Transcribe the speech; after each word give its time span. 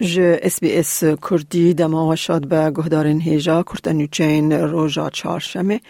ج 0.00 0.20
اس 0.20 0.60
بی 0.60 0.72
اس 0.76 1.04
کردی 1.04 1.74
دما 1.74 2.16
شاد 2.16 2.48
به 2.48 2.70
گهدارن 2.70 3.20
هیجا 3.20 3.62
کرتنو 3.62 4.06
چین 4.06 4.52
روژا 4.52 5.10
چهارشنبه 5.10 5.80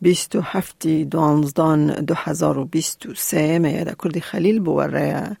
27 0.00 0.86
دوانزدان 0.86 1.86
2023 1.86 3.58
میاد 3.58 3.96
کردی 4.04 4.20
خلیل 4.20 4.60
بوره 4.60 5.36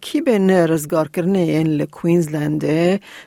کی 0.00 0.20
به 0.20 0.66
رزگار 0.66 1.08
کرنه 1.08 1.38
این 1.38 1.66
لکوینزلند 1.66 2.64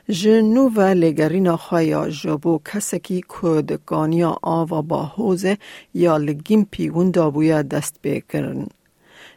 جنو 0.08 0.68
و 0.68 0.80
لگرینا 0.80 1.56
خوایا 1.56 2.08
جبو 2.08 2.60
کسکی 2.72 3.20
کد 3.28 3.72
گانیا 3.86 4.38
آوا 4.42 4.82
با 4.82 5.02
حوزه 5.02 5.58
یا 5.94 6.16
لگیم 6.16 6.68
پیگون 6.70 7.10
دابویا 7.10 7.62
دست 7.62 7.96
بکرن. 8.02 8.66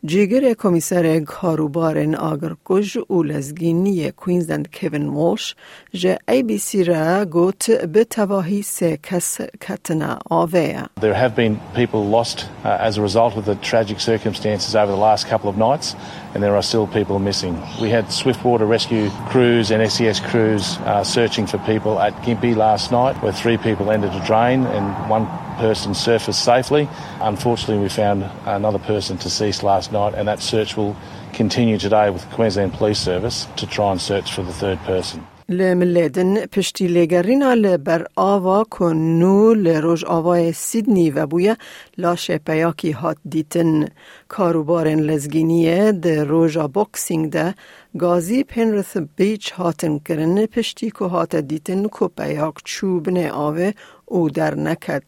جیگر 0.05 0.55
کمیسر 0.55 1.21
کاروبار 1.21 2.15
آگرکوژ 2.15 2.97
و 2.97 3.23
لزگینی 3.23 4.11
کوینزلند 4.11 4.69
کوین 4.75 5.09
والش 5.09 5.55
جه 5.93 6.19
ای 6.29 6.43
بی 6.43 6.59
سی 6.59 6.85
را 6.85 7.25
گوت 7.25 7.71
به 7.71 8.05
تواهی 8.05 8.63
سه 8.63 8.97
کس 9.03 9.39
کتنا 9.61 10.19
آوه. 10.31 10.83
There 11.01 11.15
have 11.15 11.35
been 11.37 11.61
people 11.75 12.05
lost 12.05 12.47
uh, 12.65 12.89
as 12.89 12.99
a 12.99 13.03
result 13.03 13.37
of 13.37 13.45
the 13.45 13.55
tragic 13.71 14.01
circumstances 14.01 14.75
over 14.75 14.93
the 14.93 15.03
last 15.09 15.29
couple 15.29 15.51
of 15.51 15.57
nights 15.57 15.95
and 16.35 16.43
there 16.43 16.57
are 16.57 16.63
still 16.63 16.87
people 16.87 17.19
missing. 17.19 17.55
We 17.81 17.91
had 17.91 18.13
swiftwater 18.13 18.67
rescue 18.67 19.11
crews 19.33 19.71
and 19.71 19.79
SES 19.91 20.21
crews 20.31 20.65
uh, 20.79 21.05
searching 21.05 21.47
for 21.47 21.59
people 21.59 21.99
at 22.07 22.13
Gympie 22.25 22.57
last 22.57 22.91
night 22.93 23.15
where 23.23 23.33
three 23.33 23.59
people 23.59 23.91
entered 23.91 24.15
a 24.21 24.25
drain 24.31 24.61
and 24.77 25.11
one 25.11 25.27
person 25.58 25.94
surfaced 25.94 26.44
safely. 26.44 26.88
Unfortunately, 27.20 27.82
we 27.82 27.90
found 27.90 28.30
another 28.46 28.80
person 28.80 29.18
deceased 29.18 29.64
last 29.64 29.92
night, 29.92 30.14
and 30.14 30.28
that 30.28 30.42
search 30.42 30.78
will 30.78 30.96
continue 31.36 31.78
today 31.78 32.10
with 32.10 32.24
the 32.26 32.36
Queensland 32.36 32.74
Police 32.74 33.00
Service 33.00 33.48
to 33.58 33.68
try 33.68 33.92
and 33.92 34.02
search 34.02 34.32
for 34.36 34.44
the 34.44 34.54
third 34.54 34.80
person. 34.92 35.20
لملدن 35.50 36.46
پشتی 36.46 36.88
لگرینا 36.88 37.54
لبر 37.54 38.08
آوا 38.16 38.64
کنو 38.64 39.54
لروج 39.54 40.06
آوای 40.06 40.54
سیدنی 40.54 41.12
و 41.12 41.26
بویا 41.26 41.58
لاشه 41.98 42.38
پیاکی 42.38 42.92
هات 42.92 43.18
دیتن 43.30 43.88
کاروبارن 44.28 45.00
لزگینیه 45.00 45.92
ده 45.92 46.24
روژا 46.24 46.68
بوکسینگ 46.68 47.30
ده 47.32 47.56
گازی 48.00 48.44
پنرث 48.44 48.98
بیچ 49.16 49.52
هاتن 49.52 50.00
کرن 50.00 50.46
پشتی 50.46 50.92
که 50.92 51.06
هات 51.06 51.36
دیتن 51.36 51.84
که 51.84 52.08
پیاک 52.18 52.56
چوبن 52.64 53.28
آوه 53.28 53.72
او 54.06 54.30
در 54.30 54.56
نکد. 54.56 55.04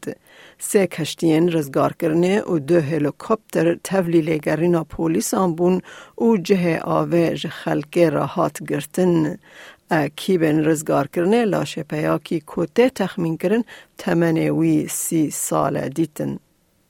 سه 0.59 0.87
کشتین 0.87 1.51
رزگار 1.51 1.93
کرنه 1.93 2.41
و 2.41 2.59
دو 2.59 2.79
هلیکوپتر 2.79 3.75
تولی 3.83 4.39
پولیس 4.89 5.33
بون 5.33 5.81
و 6.17 6.37
جه 6.37 6.79
آوه 6.79 7.35
خلکه 7.35 8.09
راحات 8.09 8.63
گرتن. 8.63 9.37
کیبن 10.15 10.65
رزگار 10.65 11.07
کرنه 11.07 11.45
لاشه 11.45 11.83
پیاکی 11.83 12.39
کوته 12.39 12.89
تخمین 12.89 13.37
کرن 13.37 13.63
تمنه 13.97 14.51
وی 14.51 14.87
سی 14.87 15.29
سال 15.31 15.89
دیتن. 15.89 16.39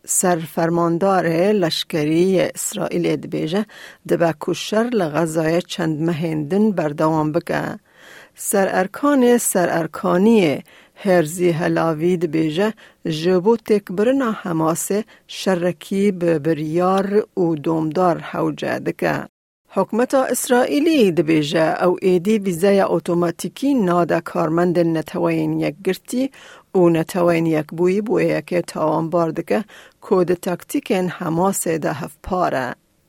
سرفرماندار 0.05 1.27
لشکری 1.51 2.39
اسرائیل 2.39 3.05
ادبیجه 3.07 3.65
دبا 4.09 4.33
کشر 4.41 4.83
لغزای 4.83 5.61
چند 5.61 6.01
مهندن 6.01 6.71
بردوام 6.71 7.31
بکه. 7.31 7.79
سر 8.39 8.69
ارکان 8.71 9.37
سر 9.37 9.69
ارکانی 9.79 10.63
هرزی 10.95 11.49
هلاوید 11.49 12.25
بیجه 12.25 12.73
جبو 13.05 13.57
تکبرنا 13.57 14.31
حماسه 14.31 15.03
شرکی 15.27 16.11
به 16.11 16.39
بریار 16.39 17.25
و 17.39 17.55
دومدار 17.55 18.17
حوجه 18.17 18.79
دکه. 18.79 19.23
حکمت 19.69 20.13
اسرائیلی 20.13 21.11
دبیجه 21.11 21.83
او 21.83 21.97
ایدی 22.01 22.37
ویزای 22.37 22.81
اتوماتیکی 22.81 23.73
نادا 23.73 24.19
کارمند 24.19 24.79
نتوین 24.79 25.59
یک 25.59 25.75
گرتی 25.85 26.31
و 26.75 26.89
نتوین 26.89 27.45
یک 27.45 27.67
بوی 27.67 28.01
بوی 28.01 28.41
که 28.41 28.61
تاوان 28.61 29.09
باردکه 29.09 29.65
کود 30.01 30.33
تاکتیکن 30.33 31.07
حماس 31.07 31.67
ده 31.67 32.07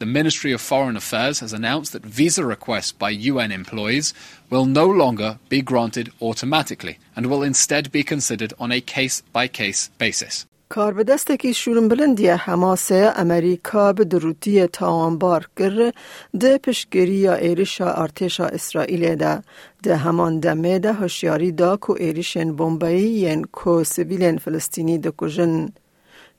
The 0.00 0.06
Ministry 0.06 0.52
of 0.52 0.62
Foreign 0.62 0.96
Affairs 0.96 1.40
has 1.40 1.52
announced 1.52 1.92
that 1.92 2.06
visa 2.06 2.42
requests 2.42 2.92
by 2.92 3.10
UN 3.10 3.52
employees 3.52 4.14
will 4.48 4.64
no 4.64 4.86
longer 4.86 5.38
be 5.50 5.60
granted 5.60 6.10
automatically 6.22 6.98
and 7.14 7.26
will 7.26 7.42
instead 7.42 7.92
be 7.92 8.02
considered 8.02 8.54
on 8.58 8.72
a 8.72 8.80
case 8.80 9.22
by 9.32 9.46
case 9.46 9.90
basis. 9.98 10.46
کار 10.68 10.92
به 10.92 11.04
دستکی 11.04 11.54
شورن 11.54 11.88
بلندی 11.88 12.28
حماس 12.28 12.92
امریکا 12.92 13.92
به 13.92 14.04
دروتی 14.04 14.66
تاوانبار 14.66 15.48
کر 15.56 15.92
ده 16.40 16.58
پشگری 16.58 17.14
یا 17.14 17.34
ایرشا 17.34 17.92
ارتشا 17.92 18.46
اسرائیل 18.46 19.14
ده 19.14 19.42
ده 19.82 19.96
همان 19.96 20.40
دمه 20.40 20.78
ده 20.78 20.92
هشیاری 20.92 21.52
دا 21.52 21.76
کو 21.76 21.92
ایرشن 21.92 22.52
بومبایی 22.52 23.20
ین 23.20 23.44
کو 23.44 23.84
سویلین 23.84 24.38
فلسطینی 24.38 24.98
ده 24.98 25.10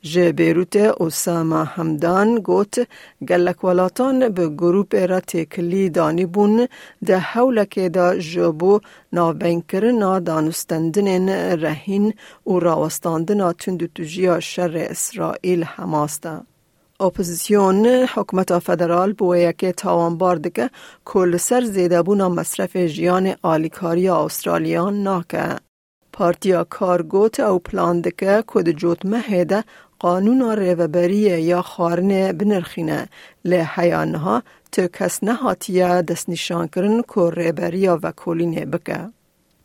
کجن. 0.07 0.13
جه 0.13 0.33
بیروت 0.33 0.77
اسامه 0.77 1.65
همدان 1.65 2.39
گوت 2.39 2.89
گلک 3.29 3.65
ولاتان 3.65 4.29
به 4.29 4.49
گروپ 4.49 4.95
را 4.95 5.21
تکلی 5.21 5.91
دانی 5.91 6.27
بون 6.27 6.69
ده 7.07 7.19
حولک 7.19 7.79
دا 7.79 8.19
جبو 8.19 8.81
نابین 9.13 9.63
کرنا 9.69 10.19
دانستندن 10.19 11.29
رهین 11.65 12.15
و 12.47 12.59
راوستاندن 12.59 13.53
تند 13.53 13.93
تجیا 13.95 14.41
شر 14.41 14.77
اسرائیل 14.91 15.65
حماس. 15.65 16.21
اپوزیسیون 17.01 17.87
حکمت 17.87 18.59
فدرال 18.59 19.13
بویه 19.13 19.53
که 19.53 19.73
تاوان 19.73 20.19
باردکه 20.19 20.71
کل 21.05 21.37
سر 21.37 21.61
زیده 21.61 22.03
بونا 22.03 22.29
مصرف 22.29 22.77
جیان 22.77 23.35
آلیکاری 23.43 24.09
استرالیان 24.09 25.03
ناکه. 25.03 25.57
پارتیا 26.17 26.65
کارگوت 26.65 27.41
او 27.41 27.59
پلان 27.59 28.01
دکه 28.01 28.45
کد 28.47 28.71
جوت 28.71 29.05
مهده 29.05 29.65
قانون 29.99 30.57
ریوبری 30.57 31.43
یا 31.43 31.63
خارنه 31.63 32.33
بنرخینه 32.33 33.09
لی 33.45 33.57
حیانها 33.57 34.43
تو 34.73 34.87
کس 34.87 35.25
نهاتیه 35.25 36.03
دست 36.03 36.29
نشان 36.29 36.69
کرن 36.69 37.03
که 37.15 37.31
ریبری 37.31 37.89
و 37.89 38.13
کولینه 38.13 38.65
بکه. 38.67 39.01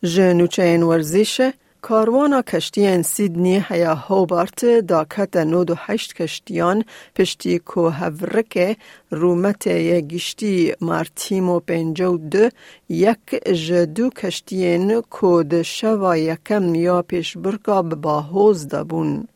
جنوچه 0.02 0.62
این 0.62 0.82
ورزیشه 0.82 1.54
کاروانا 1.82 2.42
کشتیان 2.42 3.02
سیدنی 3.02 3.64
هیا 3.68 3.94
هوبارت 3.94 4.64
داکت 4.64 5.36
نود 5.36 5.70
و 5.70 5.74
هشت 5.78 6.14
کشتیان 6.14 6.84
پشتی 7.16 7.58
که 7.58 7.80
هورک 7.80 8.76
رومت 9.10 9.68
گشتی 10.12 10.74
مارتیم 10.80 11.48
و 11.48 11.60
پنجو 11.60 12.16
دو 12.16 12.48
یک 12.88 13.18
جدو 13.66 14.10
کشتیان 14.10 15.02
که 15.20 15.44
ده 15.50 15.62
شوا 15.62 16.16
یکم 16.16 16.74
یا 16.74 17.02
پیش 17.02 17.36
برکا 17.36 17.82
با 17.82 18.20
حوز 18.20 18.68
دابون. 18.68 19.28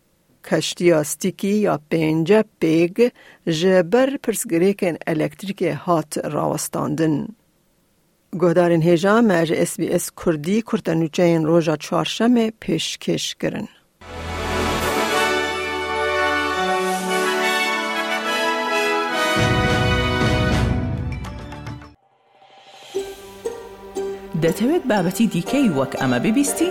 کشتی 0.47 0.93
استیکی 0.93 1.49
یا 1.49 1.81
پنجه 1.91 2.45
پیگ 2.61 3.09
جبر 3.47 4.17
پرسگریکن 4.23 4.95
الکتریک 5.07 5.63
هات 5.63 6.19
راوستاندن. 6.19 7.29
گهدارین 8.41 8.83
هیجا 8.83 9.21
مج 9.21 9.53
اس 9.53 9.77
بی 9.81 9.89
اس 9.89 10.11
کردی 10.25 10.63
کرتنوچه 10.63 11.39
روژا 11.39 11.77
چهارشنبه 11.77 12.53
پیشکش 12.61 13.35
کرن. 13.41 13.69
دەتەوێت 24.43 24.85
بابەتی 24.91 25.27
دیکەی 25.35 25.69
وەک 25.79 25.93
ئەمە 26.01 26.19
ببیستی؟ 26.25 26.71